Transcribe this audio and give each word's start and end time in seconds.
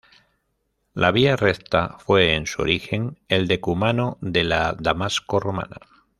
La 0.95 1.11
Via 1.11 1.35
Recta 1.37 1.99
fue 1.99 2.33
en 2.33 2.47
su 2.47 2.63
origen 2.63 3.19
el 3.27 3.47
decumano 3.47 4.17
de 4.19 4.43
la 4.43 4.73
Damasco 4.79 5.39
romana. 5.39 5.77